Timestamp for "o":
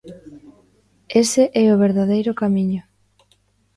1.69-1.79